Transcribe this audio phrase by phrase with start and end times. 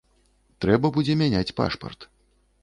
[0.65, 2.09] Трэба будзе мяняць пашпарт.